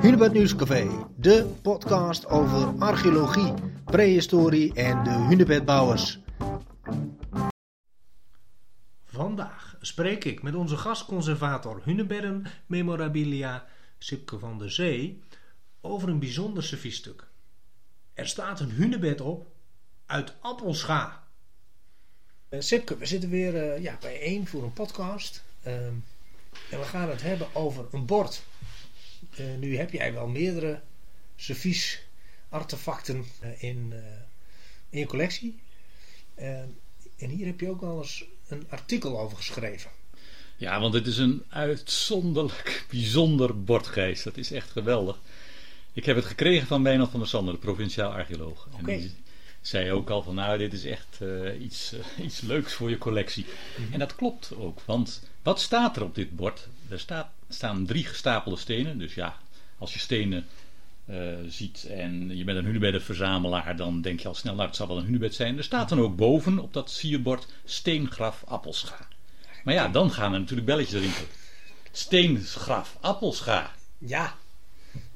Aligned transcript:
Hunebed 0.00 0.32
Nieuwscafé, 0.32 1.06
de 1.16 1.54
podcast 1.62 2.26
over 2.26 2.78
archeologie, 2.78 3.52
prehistorie 3.84 4.74
en 4.74 5.04
de 5.04 5.10
hunebedbouwers. 5.10 6.18
Vandaag 9.04 9.76
spreek 9.80 10.24
ik 10.24 10.42
met 10.42 10.54
onze 10.54 10.76
gastconservator 10.76 11.80
Hunebedden 11.84 12.46
Memorabilia 12.66 13.66
Sipke 13.98 14.38
van 14.38 14.58
der 14.58 14.70
Zee 14.70 15.22
over 15.80 16.08
een 16.08 16.18
bijzonder 16.18 16.62
serviesstuk. 16.62 17.28
Er 18.14 18.28
staat 18.28 18.60
een 18.60 18.70
hunebed 18.70 19.20
op 19.20 19.46
uit 20.06 20.34
appelscha. 20.40 21.24
Uh, 22.50 22.60
Sipke, 22.60 22.96
we 22.96 23.06
zitten 23.06 23.30
weer 23.30 23.54
uh, 23.54 23.82
ja, 23.82 23.96
bijeen 24.00 24.46
voor 24.46 24.62
een 24.62 24.72
podcast. 24.72 25.42
Uh, 25.66 25.86
en 26.70 26.78
we 26.78 26.82
gaan 26.82 27.08
het 27.08 27.22
hebben 27.22 27.54
over 27.54 27.86
een 27.92 28.06
bord. 28.06 28.42
Uh, 29.40 29.46
nu 29.58 29.76
heb 29.76 29.90
jij 29.92 30.12
wel 30.12 30.26
meerdere 30.26 30.80
servies 31.36 32.02
artefacten 32.48 33.24
in, 33.58 33.92
in 34.90 34.98
je 34.98 35.06
collectie. 35.06 35.58
en 36.34 37.28
hier 37.28 37.46
heb 37.46 37.60
je 37.60 37.70
ook 37.70 37.80
wel 37.80 37.98
eens 37.98 38.24
een 38.48 38.66
artikel 38.68 39.20
over 39.20 39.36
geschreven. 39.36 39.90
Ja, 40.56 40.80
want 40.80 40.94
het 40.94 41.06
is 41.06 41.18
een 41.18 41.44
uitzonderlijk 41.48 42.84
bijzonder 42.90 43.64
bordgeest. 43.64 44.24
Dat 44.24 44.36
is 44.36 44.50
echt 44.50 44.70
geweldig. 44.70 45.18
Ik 45.92 46.04
heb 46.04 46.16
het 46.16 46.24
gekregen 46.24 46.66
van 46.66 46.82
Wijnald 46.82 47.10
van 47.10 47.20
der 47.20 47.28
Sander, 47.28 47.54
de 47.54 47.60
provinciaal 47.60 48.12
archeoloog. 48.12 48.68
Okay. 48.80 48.94
En 48.94 49.00
die 49.00 49.14
zei 49.66 49.92
ook 49.92 50.10
al 50.10 50.22
van 50.22 50.34
nou, 50.34 50.58
dit 50.58 50.72
is 50.72 50.84
echt 50.84 51.18
uh, 51.22 51.60
iets, 51.60 51.92
uh, 51.92 52.24
iets 52.24 52.40
leuks 52.40 52.72
voor 52.72 52.90
je 52.90 52.98
collectie. 52.98 53.44
Mm 53.44 53.84
-hmm. 53.84 53.92
En 53.92 53.98
dat 53.98 54.14
klopt 54.14 54.56
ook, 54.56 54.80
want 54.84 55.22
wat 55.42 55.60
staat 55.60 55.96
er 55.96 56.02
op 56.02 56.14
dit 56.14 56.36
bord? 56.36 56.68
Er 56.88 57.00
staat, 57.00 57.28
staan 57.48 57.86
drie 57.86 58.04
gestapelde 58.04 58.58
stenen. 58.58 58.98
Dus 58.98 59.14
ja, 59.14 59.36
als 59.78 59.92
je 59.92 59.98
stenen 59.98 60.46
uh, 61.10 61.34
ziet 61.48 61.84
en 61.84 62.36
je 62.36 62.44
bent 62.44 62.58
een 62.58 62.64
hunebeddenverzamelaar, 62.64 63.76
dan 63.76 64.00
denk 64.00 64.20
je 64.20 64.28
al 64.28 64.34
snel, 64.34 64.54
nou 64.54 64.66
het 64.66 64.76
zal 64.76 64.88
wel 64.88 64.98
een 64.98 65.04
hunebed 65.04 65.34
zijn. 65.34 65.56
Er 65.56 65.64
staat 65.64 65.88
dan 65.88 66.00
ook 66.00 66.16
boven 66.16 66.58
op 66.58 66.72
dat 66.72 66.90
sierbord 66.90 67.46
steengraf 67.64 68.44
appelscha. 68.46 69.08
Maar 69.64 69.74
ja, 69.74 69.88
dan 69.88 70.10
gaan 70.10 70.32
er 70.32 70.40
natuurlijk 70.40 70.66
belletjes 70.66 71.00
rinkelen. 71.00 71.28
Steengraf 71.92 72.96
appelscha. 73.00 73.74
Ja, 73.98 74.34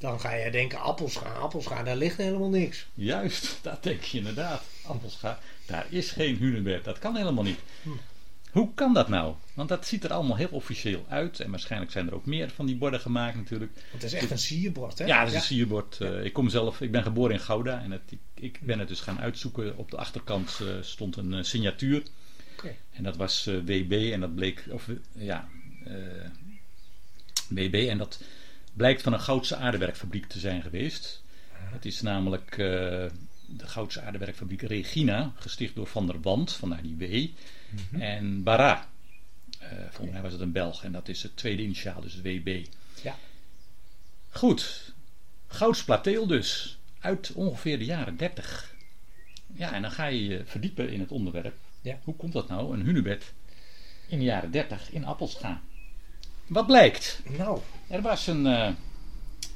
dan 0.00 0.20
ga 0.20 0.34
je 0.34 0.50
denken 0.50 0.80
appelscha, 0.80 1.32
appelscha, 1.32 1.82
daar 1.82 1.96
ligt 1.96 2.16
helemaal 2.16 2.48
niks. 2.48 2.86
Juist, 2.94 3.58
dat 3.62 3.82
denk 3.82 4.02
je 4.02 4.18
inderdaad. 4.18 4.62
Appelscha, 4.86 5.38
daar 5.66 5.86
is 5.90 6.10
geen 6.10 6.36
hunebed, 6.36 6.84
dat 6.84 6.98
kan 6.98 7.16
helemaal 7.16 7.44
niet. 7.44 7.58
Hm. 7.82 7.90
Hoe 8.50 8.74
kan 8.74 8.94
dat 8.94 9.08
nou? 9.08 9.34
Want 9.54 9.68
dat 9.68 9.86
ziet 9.86 10.04
er 10.04 10.12
allemaal 10.12 10.36
heel 10.36 10.48
officieel 10.50 11.04
uit. 11.08 11.40
En 11.40 11.50
waarschijnlijk 11.50 11.92
zijn 11.92 12.06
er 12.06 12.14
ook 12.14 12.26
meer 12.26 12.50
van 12.50 12.66
die 12.66 12.76
borden 12.76 13.00
gemaakt 13.00 13.36
natuurlijk. 13.36 13.72
Het 13.90 14.02
is 14.02 14.12
echt 14.12 14.30
een 14.30 14.38
sierbord, 14.38 14.98
hè? 14.98 15.04
Ja, 15.04 15.18
het 15.18 15.26
is 15.26 15.32
ja. 15.32 15.38
een 15.38 15.44
sierbord. 15.44 15.96
Ja. 15.98 16.10
Uh, 16.10 16.24
ik 16.24 16.32
kom 16.32 16.48
zelf, 16.48 16.80
ik 16.80 16.90
ben 16.90 17.02
geboren 17.02 17.34
in 17.34 17.40
Gouda. 17.40 17.82
En 17.82 17.90
het, 17.90 18.02
ik, 18.08 18.18
ik, 18.34 18.60
ben 18.60 18.78
het 18.78 18.88
dus 18.88 19.00
gaan 19.00 19.20
uitzoeken. 19.20 19.76
Op 19.76 19.90
de 19.90 19.96
achterkant 19.96 20.58
uh, 20.62 20.68
stond 20.80 21.16
een 21.16 21.32
uh, 21.32 21.42
signatuur. 21.42 22.02
Okay. 22.58 22.78
En 22.92 23.02
dat 23.02 23.16
was 23.16 23.44
WB. 23.44 24.10
En 24.12 24.20
dat 24.20 24.34
bleek, 24.34 24.64
of 24.70 24.88
ja, 25.12 25.48
WB. 27.48 27.86
En 27.88 27.98
dat 27.98 28.20
blijkt 28.80 29.02
van 29.02 29.12
een 29.12 29.20
Goudse 29.20 29.56
aardewerkfabriek 29.56 30.26
te 30.26 30.38
zijn 30.38 30.62
geweest. 30.62 31.22
Het 31.52 31.84
is 31.84 32.00
namelijk 32.00 32.56
de 32.56 33.10
Goudse 33.66 34.00
aardewerkfabriek 34.00 34.62
Regina. 34.62 35.32
Gesticht 35.34 35.74
door 35.74 35.86
Van 35.86 36.06
der 36.06 36.20
Wand, 36.20 36.52
vandaar 36.52 36.82
die 36.82 36.96
W. 36.96 37.02
Mm 37.02 37.78
-hmm. 37.90 38.00
En 38.00 38.42
Bara. 38.42 38.88
Uh, 39.62 39.68
volgens 39.90 40.10
mij 40.10 40.22
was 40.22 40.32
het 40.32 40.40
een 40.40 40.52
Belg 40.52 40.84
en 40.84 40.92
dat 40.92 41.08
is 41.08 41.22
het 41.22 41.36
tweede 41.36 41.62
initiaal, 41.62 42.00
dus 42.00 42.20
WB. 42.20 42.66
Ja. 43.02 43.16
Goed. 44.30 44.92
Goudsplateel 45.46 46.26
dus. 46.26 46.78
Uit 47.00 47.32
ongeveer 47.32 47.78
de 47.78 47.84
jaren 47.84 48.16
30. 48.16 48.74
Ja, 49.54 49.72
en 49.72 49.82
dan 49.82 49.90
ga 49.90 50.06
je 50.06 50.24
je 50.24 50.42
verdiepen 50.44 50.90
in 50.90 51.00
het 51.00 51.10
onderwerp. 51.10 51.56
Ja. 51.82 51.98
Hoe 52.04 52.16
komt 52.16 52.32
dat 52.32 52.48
nou? 52.48 52.74
Een 52.74 52.84
hunebed 52.84 53.32
in 54.06 54.18
de 54.18 54.24
jaren 54.24 54.50
30 54.50 54.90
in 54.90 55.04
Appelscha. 55.04 55.62
Wat 56.50 56.66
blijkt? 56.66 57.22
Nou. 57.38 57.60
Er 57.88 58.02
was 58.02 58.26
een, 58.26 58.46
uh, 58.46 58.68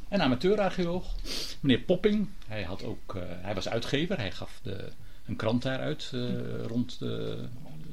een 0.08 0.22
amateurarcheoloog, 0.22 1.14
meneer 1.60 1.80
Popping. 1.80 2.28
Hij, 2.46 2.62
had 2.62 2.82
ook, 2.84 3.14
uh, 3.14 3.22
hij 3.26 3.54
was 3.54 3.68
uitgever, 3.68 4.16
hij 4.16 4.32
gaf 4.32 4.60
de, 4.62 4.88
een 5.26 5.36
krant 5.36 5.62
daaruit 5.62 6.12
rond 6.66 6.98
de, 6.98 7.44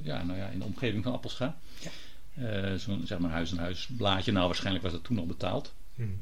ja, 0.01 0.23
nou 0.23 0.39
ja, 0.39 0.47
in 0.47 0.59
de 0.59 0.65
omgeving 0.65 1.03
van 1.03 1.13
Appelscha. 1.13 1.57
Ja. 1.79 2.77
Zo'n 2.77 3.01
zeg 3.05 3.19
maar 3.19 3.31
huis-en-huis 3.31 3.87
blaadje. 3.97 4.31
Nou, 4.31 4.45
waarschijnlijk 4.45 4.83
was 4.83 4.93
dat 4.93 5.03
toen 5.03 5.19
al 5.19 5.25
betaald. 5.25 5.73
Hmm. 5.95 6.19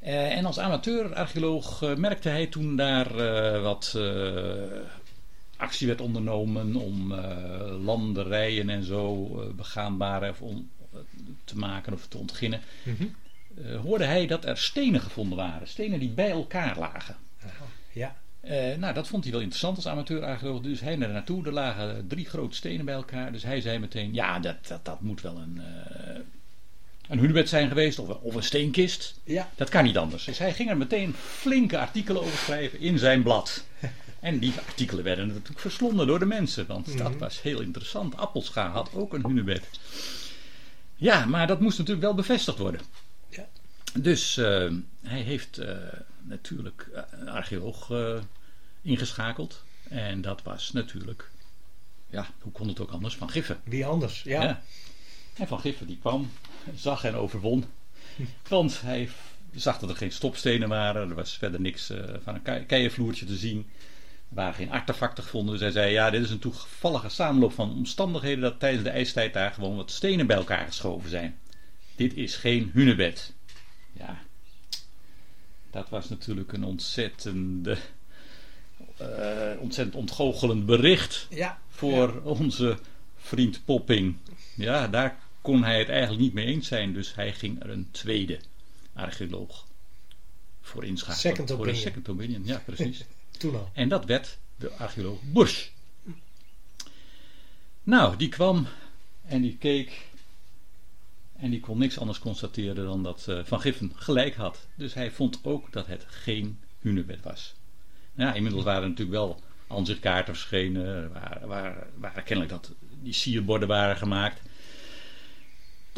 En 0.00 0.44
als 0.44 0.58
amateur-archeoloog 0.58 1.96
merkte 1.96 2.28
hij 2.28 2.46
toen 2.46 2.76
daar 2.76 3.12
wat 3.62 3.98
actie 5.56 5.86
werd 5.86 6.00
ondernomen 6.00 6.76
om 6.76 7.14
landerijen 7.84 8.68
en 8.68 8.84
zo 8.84 9.26
begaanbaar 9.56 10.34
om, 10.38 10.70
te 11.44 11.56
maken 11.56 11.92
of 11.92 12.06
te 12.06 12.18
ontginnen. 12.18 12.60
Mm 12.82 12.96
-hmm. 12.96 13.76
hoorde 13.76 14.04
hij 14.04 14.26
dat 14.26 14.44
er 14.44 14.58
stenen 14.58 15.00
gevonden 15.00 15.38
waren. 15.38 15.68
Stenen 15.68 15.98
die 15.98 16.08
bij 16.08 16.30
elkaar 16.30 16.78
lagen. 16.78 17.16
Aha, 17.42 17.64
ja. 17.92 18.16
Uh, 18.44 18.76
nou, 18.76 18.94
dat 18.94 19.08
vond 19.08 19.22
hij 19.22 19.32
wel 19.32 19.40
interessant 19.40 19.76
als 19.76 19.86
amateur-archeoloog. 19.86 20.60
Dus 20.60 20.80
hij 20.80 20.96
naar 20.96 21.08
naartoe. 21.08 21.46
Er 21.46 21.52
lagen 21.52 22.06
drie 22.08 22.26
grote 22.26 22.56
stenen 22.56 22.84
bij 22.84 22.94
elkaar. 22.94 23.32
Dus 23.32 23.42
hij 23.42 23.60
zei 23.60 23.78
meteen: 23.78 24.14
Ja, 24.14 24.38
dat, 24.38 24.66
dat, 24.66 24.84
dat 24.84 25.00
moet 25.00 25.20
wel 25.20 25.36
een, 25.36 25.56
uh, 25.56 26.20
een 27.08 27.18
hunebed 27.18 27.48
zijn 27.48 27.68
geweest. 27.68 27.98
Of, 27.98 28.08
of 28.08 28.34
een 28.34 28.42
steenkist. 28.42 29.20
Ja. 29.24 29.50
Dat 29.54 29.68
kan 29.68 29.84
niet 29.84 29.96
anders. 29.96 30.24
Dus 30.24 30.38
hij 30.38 30.54
ging 30.54 30.70
er 30.70 30.76
meteen 30.76 31.14
flinke 31.14 31.78
artikelen 31.78 32.22
over 32.22 32.38
schrijven 32.38 32.80
in 32.80 32.98
zijn 32.98 33.22
blad. 33.22 33.64
En 34.20 34.38
die 34.38 34.54
artikelen 34.66 35.04
werden 35.04 35.26
natuurlijk 35.26 35.60
verslonden 35.60 36.06
door 36.06 36.18
de 36.18 36.26
mensen. 36.26 36.66
Want 36.66 36.86
mm 36.86 36.92
-hmm. 36.92 37.02
dat 37.02 37.16
was 37.16 37.42
heel 37.42 37.60
interessant. 37.60 38.16
Appelscha 38.16 38.68
had 38.70 38.90
ook 38.94 39.12
een 39.14 39.26
hunebed. 39.26 39.68
Ja, 41.00 41.24
maar 41.24 41.46
dat 41.46 41.60
moest 41.60 41.78
natuurlijk 41.78 42.06
wel 42.06 42.14
bevestigd 42.14 42.58
worden. 42.58 42.80
Ja. 43.28 43.48
Dus 43.94 44.36
uh, 44.36 44.72
hij 45.02 45.20
heeft 45.20 45.60
natuurlijk 46.22 46.88
een 47.10 47.28
archeoloog 47.28 47.90
uh, 47.90 48.18
ingeschakeld. 48.82 49.64
En 49.88 50.20
dat 50.20 50.42
was 50.42 50.72
natuurlijk, 50.72 51.30
ja, 52.10 52.26
hoe 52.40 52.52
kon 52.52 52.68
het 52.68 52.80
ook 52.80 52.90
anders? 52.90 53.16
Van 53.16 53.30
Giffen. 53.30 53.60
Wie 53.64 53.86
anders, 53.86 54.22
ja. 54.22 54.42
ja. 54.42 54.62
En 55.34 55.46
Van 55.46 55.60
Giffen 55.60 55.86
die 55.86 55.98
kwam, 55.98 56.30
zag 56.74 57.04
en 57.04 57.14
overwon. 57.14 57.64
Want 58.48 58.80
hij 58.80 59.08
zag 59.54 59.78
dat 59.78 59.90
er 59.90 59.96
geen 59.96 60.12
stopstenen 60.12 60.68
waren. 60.68 61.08
Er 61.08 61.14
was 61.14 61.38
verder 61.38 61.60
niks 61.60 61.92
van 62.22 62.40
een 62.42 62.66
keienvloertje 62.66 63.26
te 63.26 63.36
zien. 63.36 63.70
Waren 64.30 64.54
geen 64.54 64.70
artefacten 64.70 65.24
gevonden. 65.24 65.58
Hij 65.58 65.70
zei, 65.70 65.92
ja, 65.92 66.10
dit 66.10 66.22
is 66.22 66.30
een 66.30 66.38
toevallige 66.38 67.08
samenloop 67.08 67.52
van 67.52 67.70
omstandigheden... 67.70 68.40
dat 68.40 68.60
tijdens 68.60 68.84
de 68.84 68.90
ijstijd 68.90 69.32
daar 69.32 69.52
gewoon 69.52 69.76
wat 69.76 69.90
stenen 69.90 70.26
bij 70.26 70.36
elkaar 70.36 70.66
geschoven 70.66 71.10
zijn. 71.10 71.38
Dit 71.96 72.14
is 72.14 72.36
geen 72.36 72.70
hunebed. 72.72 73.32
Ja, 73.92 74.18
dat 75.70 75.88
was 75.88 76.08
natuurlijk 76.08 76.52
een 76.52 76.64
ontzettende, 76.64 77.76
uh, 79.00 79.60
ontzettend 79.60 79.96
ontgoochelend 79.96 80.66
bericht 80.66 81.26
ja, 81.30 81.58
voor 81.68 82.14
ja. 82.14 82.30
onze 82.30 82.78
vriend 83.16 83.64
Popping. 83.64 84.16
Ja, 84.54 84.88
daar 84.88 85.18
kon 85.40 85.64
hij 85.64 85.78
het 85.78 85.88
eigenlijk 85.88 86.20
niet 86.20 86.32
mee 86.32 86.46
eens 86.46 86.68
zijn, 86.68 86.92
dus 86.92 87.14
hij 87.14 87.32
ging 87.32 87.62
er 87.62 87.70
een 87.70 87.88
tweede 87.90 88.38
archeoloog 88.92 89.66
voor 90.60 90.84
inschakelen. 90.84 91.20
Second 91.20 91.48
voor 91.48 91.58
opinion. 91.58 91.76
een 91.76 91.82
second 91.82 92.08
opinion, 92.08 92.42
ja 92.44 92.62
precies. 92.64 93.04
Toen 93.40 93.54
al. 93.54 93.70
En 93.72 93.88
dat 93.88 94.04
werd 94.04 94.38
de 94.56 94.70
archeoloog 94.72 95.18
Bush. 95.22 95.68
Nou, 97.82 98.16
die 98.16 98.28
kwam 98.28 98.66
en 99.26 99.42
die 99.42 99.56
keek 99.56 100.08
en 101.36 101.50
die 101.50 101.60
kon 101.60 101.78
niks 101.78 101.98
anders 101.98 102.18
constateren 102.18 102.84
dan 102.84 103.02
dat 103.02 103.26
uh, 103.28 103.44
Van 103.44 103.60
Giffen 103.60 103.92
gelijk 103.94 104.34
had. 104.34 104.66
Dus 104.74 104.94
hij 104.94 105.10
vond 105.10 105.40
ook 105.42 105.72
dat 105.72 105.86
het 105.86 106.04
geen 106.08 106.58
hunebed 106.80 107.22
was. 107.22 107.54
Nou 108.12 108.34
inmiddels 108.34 108.64
waren 108.64 108.82
er 108.82 108.88
natuurlijk 108.88 109.16
wel 109.16 109.40
aanzichtkaarten 109.68 110.34
verschenen. 110.34 111.12
Waar, 111.46 111.86
waar 111.94 112.22
kennelijk 112.22 112.50
dat 112.50 112.72
die 113.02 113.12
sierborden 113.12 113.68
waren 113.68 113.96
gemaakt. 113.96 114.40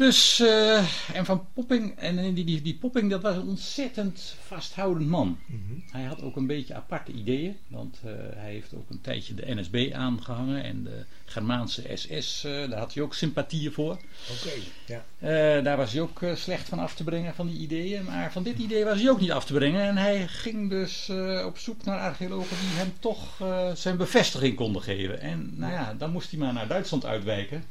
Dus, 0.03 0.39
uh, 0.39 0.77
en 1.13 1.25
van 1.25 1.45
Popping, 1.53 1.99
en 1.99 2.33
die, 2.33 2.45
die, 2.45 2.61
die 2.61 2.75
Popping, 2.75 3.09
dat 3.09 3.21
was 3.21 3.35
een 3.35 3.47
ontzettend 3.47 4.35
vasthoudend 4.45 5.09
man. 5.09 5.27
Mm 5.45 5.63
-hmm. 5.67 5.83
Hij 5.91 6.03
had 6.03 6.21
ook 6.21 6.35
een 6.35 6.47
beetje 6.47 6.73
aparte 6.73 7.11
ideeën, 7.11 7.57
want 7.67 7.99
uh, 8.05 8.11
hij 8.35 8.51
heeft 8.51 8.73
ook 8.75 8.89
een 8.89 9.01
tijdje 9.01 9.33
de 9.33 9.55
NSB 9.55 9.89
aangehangen 9.93 10.63
en 10.63 10.83
de 10.83 11.05
Germaanse 11.25 11.83
SS, 11.93 12.43
uh, 12.45 12.69
daar 12.69 12.79
had 12.79 12.93
hij 12.93 13.03
ook 13.03 13.13
sympathieën 13.13 13.71
voor. 13.71 13.91
Oké, 13.91 14.01
okay, 14.45 14.61
ja. 14.85 15.61
Daar 15.61 15.77
was 15.77 15.91
hij 15.91 16.01
ook 16.01 16.19
slecht 16.35 16.69
van 16.69 16.79
af 16.79 16.95
te 16.95 17.03
brengen, 17.03 17.35
van 17.35 17.47
die 17.47 17.59
ideeën, 17.59 18.03
maar 18.03 18.31
van 18.31 18.43
dit 18.43 18.57
idee 18.57 18.85
was 18.85 18.99
hij 18.99 19.09
ook 19.09 19.19
niet 19.19 19.31
af 19.31 19.45
te 19.45 19.53
brengen. 19.53 19.81
En 19.81 19.97
hij 19.97 20.27
ging 20.27 20.69
dus 20.69 21.11
op 21.45 21.57
zoek 21.57 21.83
naar 21.83 21.99
archeologen 21.99 22.57
die 22.59 22.77
hem 22.77 22.93
toch 22.99 23.41
zijn 23.73 23.97
bevestiging 23.97 24.55
konden 24.55 24.81
geven. 24.81 25.21
En 25.21 25.53
nou 25.55 25.71
ja, 25.71 25.93
dan 25.93 26.11
moest 26.11 26.29
hij 26.31 26.39
maar 26.39 26.53
naar 26.53 26.67
Duitsland 26.67 27.05
uitwijken. 27.05 27.63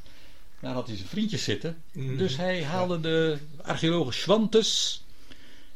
Daar 0.62 0.75
had 0.75 0.87
hij 0.87 0.97
zijn 0.97 1.09
vriendjes 1.09 1.44
zitten. 1.44 1.82
Mhm. 1.93 2.17
Dus 2.17 2.37
hij 2.37 2.64
haalde 2.64 3.00
de 3.00 3.38
archeoloog 3.62 4.14
Schwantes 4.14 5.00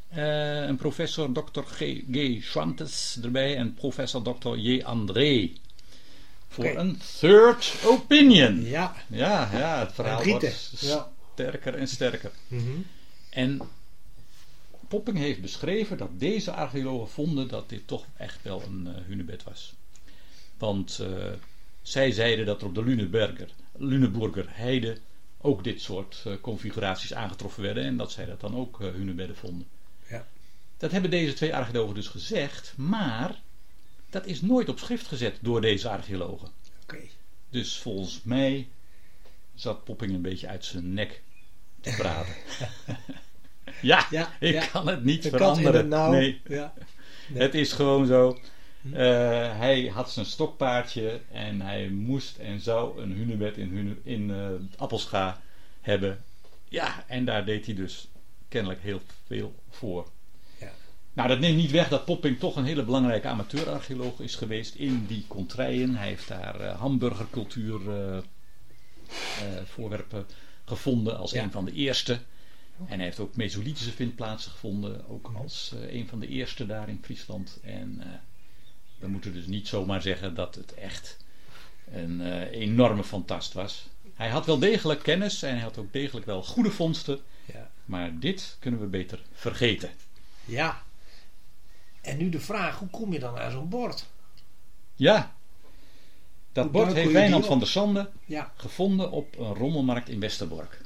Eh, 0.08 0.62
een 0.62 0.76
professor 0.76 1.32
Dr. 1.32 1.60
G. 1.60 1.78
G. 2.12 2.44
Schwantes 2.44 3.18
erbij 3.22 3.56
en 3.56 3.74
professor 3.74 4.22
Dr. 4.22 4.56
J. 4.56 4.82
André. 4.82 5.50
Voor 6.48 6.64
een 6.64 7.00
third 7.18 7.74
opinion. 7.84 8.64
Ja. 8.64 8.94
Ja, 9.06 9.50
ja 9.52 9.78
het 9.78 9.92
verhaal 9.92 10.24
wordt 10.24 10.72
Ja. 10.80 11.12
sterker 11.32 11.74
en 11.74 11.88
sterker. 11.88 12.30
Mhm. 12.48 12.70
En 13.30 13.60
Popping 14.88 15.18
heeft 15.18 15.40
beschreven 15.40 15.96
dat 15.98 16.10
deze 16.18 16.52
archeologen 16.52 17.08
vonden 17.08 17.48
dat 17.48 17.68
dit 17.68 17.86
toch 17.86 18.04
echt 18.16 18.42
wel 18.42 18.62
een 18.62 18.86
eh, 18.86 19.02
hunebed 19.06 19.42
was. 19.42 19.74
Want 20.58 20.98
eh, 20.98 21.08
zij 21.88 22.10
zeiden 22.12 22.46
dat 22.46 22.60
er 22.60 22.66
op 22.66 22.74
de 22.74 22.84
Luneburger, 22.84 23.48
Luneburger 23.76 24.46
heide 24.48 24.98
ook 25.40 25.64
dit 25.64 25.80
soort 25.80 26.22
eh, 26.26 26.32
configuraties 26.40 27.14
aangetroffen 27.14 27.62
werden 27.62 27.84
en 27.84 27.96
dat 27.96 28.12
zij 28.12 28.24
dat 28.24 28.40
dan 28.40 28.56
ook 28.56 28.80
eh, 28.80 28.88
hunebedden 28.92 29.36
vonden. 29.36 29.66
Ja. 30.08 30.26
Dat 30.76 30.90
hebben 30.92 31.10
deze 31.10 31.32
twee 31.32 31.54
archeologen 31.54 31.94
dus 31.94 32.08
gezegd, 32.08 32.72
maar 32.76 33.40
dat 34.10 34.26
is 34.26 34.40
nooit 34.40 34.68
op 34.68 34.78
schrift 34.78 35.06
gezet 35.06 35.38
door 35.40 35.60
deze 35.60 35.88
archeologen. 35.88 36.48
Oké. 36.82 36.98
Dus 37.50 37.78
volgens 37.78 38.20
mij 38.22 38.68
zat 39.54 39.84
Popping 39.84 40.12
een 40.14 40.22
beetje 40.22 40.48
uit 40.48 40.64
zijn 40.64 40.94
nek 40.94 41.22
te 41.80 41.94
praten. 41.98 42.34
ja, 43.82 44.06
Ja, 44.10 44.36
ik 44.40 44.52
ja. 44.54 44.66
kan 44.66 44.86
het 44.88 45.04
niet 45.04 45.22
De 45.22 45.28
veranderen. 45.30 45.88
nauw. 45.88 46.10
Nee, 46.10 46.40
Ja. 46.48 46.72
Nee. 47.28 47.42
het 47.42 47.54
is 47.54 47.72
gewoon 47.72 48.06
zo. 48.06 48.38
Eh, 48.92 49.58
hij 49.58 49.86
had 49.86 50.10
zijn 50.10 50.26
stokpaardje 50.26 51.20
en 51.32 51.60
hij 51.60 51.88
moest 51.88 52.36
en 52.36 52.60
zou 52.60 53.02
een 53.02 53.12
hunebed 53.12 53.56
in, 53.56 53.68
hune, 53.68 53.96
in 54.02 54.30
eh, 54.30 54.80
Appelscha 54.80 55.40
hebben. 55.80 56.24
Ja, 56.68 57.04
en 57.06 57.24
daar 57.24 57.44
deed 57.44 57.66
hij 57.66 57.74
dus 57.74 58.08
kennelijk 58.48 58.82
heel 58.82 59.00
veel 59.26 59.54
voor. 59.70 60.08
Ja. 60.60 60.72
Nou, 61.12 61.28
dat 61.28 61.38
neemt 61.38 61.56
niet 61.56 61.70
weg 61.70 61.88
dat 61.88 62.04
Popping 62.04 62.38
toch 62.38 62.56
een 62.56 62.64
hele 62.64 62.84
belangrijke 62.84 63.28
amateurarcheoloog 63.28 64.20
is 64.20 64.34
geweest 64.34 64.74
in 64.74 65.06
die 65.06 65.24
contraien. 65.28 65.96
Hij 65.96 66.08
heeft 66.08 66.28
daar 66.28 66.60
eh, 66.60 66.78
hamburgercultuur 66.78 67.80
voorwerpen 69.64 70.26
gevonden 70.64 71.18
als 71.18 71.30
Ja. 71.30 71.42
een 71.42 71.50
van 71.50 71.64
de 71.64 71.72
eerste. 71.72 72.18
En 72.86 72.96
hij 72.96 73.04
heeft 73.04 73.18
ook 73.18 73.36
Mesolithische 73.36 73.92
vindplaatsen 73.92 74.50
gevonden, 74.50 75.08
ook 75.08 75.32
als 75.42 75.74
een 75.88 76.08
van 76.08 76.20
de 76.20 76.28
eerste 76.28 76.66
daar 76.66 76.88
in 76.88 77.00
Friesland. 77.02 77.58
En 77.62 78.02
we 78.98 79.08
moeten 79.08 79.32
dus 79.32 79.46
niet 79.46 79.68
zomaar 79.68 80.02
zeggen 80.02 80.34
dat 80.34 80.54
het 80.54 80.74
echt 80.74 81.16
een 81.92 82.20
eh, 82.20 82.50
enorme 82.60 83.04
fantast 83.04 83.52
was. 83.52 83.88
Hij 84.14 84.28
had 84.28 84.46
wel 84.46 84.58
degelijk 84.58 85.02
kennis 85.02 85.42
en 85.42 85.52
hij 85.52 85.62
had 85.62 85.78
ook 85.78 85.92
degelijk 85.92 86.26
wel 86.26 86.42
goede 86.42 86.70
vondsten. 86.70 87.20
Ja. 87.52 87.70
Maar 87.84 88.18
dit 88.18 88.56
kunnen 88.60 88.80
we 88.80 88.86
beter 88.86 89.20
vergeten. 89.32 89.90
ja. 90.44 90.84
En 92.00 92.16
nu 92.16 92.28
de 92.28 92.40
vraag, 92.40 92.78
hoe 92.78 92.88
kom 92.88 93.12
je 93.12 93.18
dan 93.18 93.38
aan 93.38 93.50
zo'n 93.50 93.68
bord? 93.68 94.06
Ja, 94.94 95.34
dat 96.52 96.64
Hoe 96.64 96.72
bord 96.72 96.92
heeft 96.92 97.12
Wijnand 97.12 97.46
van 97.46 97.58
der 97.58 97.68
Sande 97.68 98.10
Ja. 98.24 98.52
gevonden 98.56 99.10
op 99.10 99.38
een 99.38 99.54
rommelmarkt 99.54 100.08
in 100.08 100.20
Westerbork. 100.20 100.80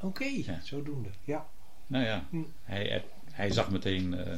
Oké, 0.00 0.24
Ja. 0.24 0.60
zodoende. 0.62 1.08
Ja. 1.24 1.46
Nou 1.86 2.04
ja, 2.04 2.24
Hm. 2.30 2.42
hij, 2.62 3.04
hij 3.30 3.50
zag 3.50 3.70
meteen 3.70 4.14
eh, 4.14 4.34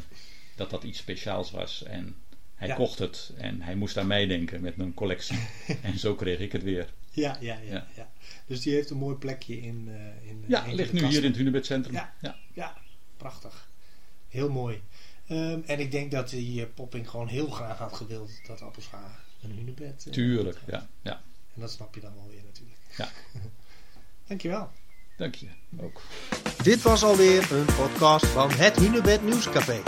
dat 0.56 0.70
dat 0.70 0.84
iets 0.84 0.98
speciaals 0.98 1.50
was 1.50 1.82
en 1.82 2.16
hij 2.58 2.68
Ja. 2.68 2.74
kocht 2.74 2.98
het 2.98 3.32
en 3.36 3.62
hij 3.62 3.74
moest 3.74 3.96
aan 3.98 4.06
mij 4.06 4.26
denken 4.26 4.60
met 4.60 4.76
mijn 4.76 4.94
collectie. 4.94 5.38
en 5.82 5.98
zo 5.98 6.14
kreeg 6.14 6.38
ik 6.38 6.52
het 6.52 6.62
weer. 6.62 6.92
Ja, 7.10 7.36
ja, 7.40 7.58
ja, 7.58 7.86
Ja. 7.96 8.10
Dus 8.46 8.60
die 8.60 8.74
heeft 8.74 8.90
een 8.90 8.96
mooi 8.96 9.16
plekje 9.16 9.60
in. 9.60 9.88
eh 9.88 10.28
in 10.30 10.44
Ja, 10.46 10.64
ligt 10.72 10.92
nu 10.92 11.04
hier 11.04 11.18
in 11.22 11.28
het 11.28 11.36
Hunebedcentrum. 11.36 11.94
Ja. 11.94 12.14
Ja. 12.20 12.36
Ja, 12.52 12.76
prachtig. 13.16 13.68
Heel 14.28 14.50
mooi. 14.50 14.82
Ehm, 15.26 15.60
en 15.66 15.80
ik 15.80 15.90
denk 15.90 16.10
dat 16.10 16.28
die 16.28 16.62
eh, 16.62 16.68
Popping 16.74 17.10
gewoon 17.10 17.28
heel 17.28 17.46
graag 17.50 17.78
had 17.78 17.94
gewild 17.94 18.30
dat 18.46 18.62
Appelscha 18.62 19.18
een 19.42 19.50
hunebed. 19.50 20.04
eh, 20.06 20.12
Tuurlijk, 20.12 20.58
ja. 20.66 20.88
ja. 21.02 21.22
En 21.54 21.60
dat 21.60 21.70
snap 21.70 21.94
je 21.94 22.00
dan 22.00 22.14
wel 22.14 22.28
weer 22.28 22.42
natuurlijk. 22.44 22.78
Ja. 22.96 23.08
Dankjewel. 24.28 24.70
Dank 25.18 25.34
je 25.34 25.46
ook. 25.82 26.00
Dit 26.62 26.82
was 26.82 27.04
alweer 27.04 27.52
een 27.52 27.66
podcast 27.76 28.26
van 28.26 28.50
het 28.50 28.76
Hunebed 28.76 29.22
Nieuwscafé. 29.22 29.78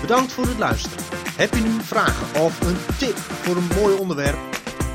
Bedankt 0.00 0.32
voor 0.32 0.46
het 0.46 0.58
luisteren. 0.58 1.04
Heb 1.36 1.54
je 1.54 1.60
nu 1.60 1.80
vragen 1.80 2.42
of 2.42 2.60
een 2.60 2.76
tip 2.98 3.16
voor 3.16 3.56
een 3.56 3.68
mooi 3.80 3.96
onderwerp? 3.96 4.38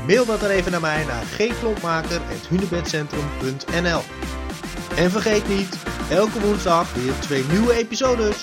Mail 0.06 0.26
dat 0.26 0.40
dan 0.40 0.50
even 0.50 0.70
naar 0.70 0.80
mij 0.80 1.04
naar 1.04 1.24
gklompmaker.hunebedcentrum.nl 1.24 4.02
En 4.96 5.10
vergeet 5.10 5.48
niet, 5.48 5.76
elke 6.10 6.40
woensdag 6.40 6.94
weer 6.94 7.12
twee 7.18 7.44
nieuwe 7.44 7.74
episodes. 7.74 8.42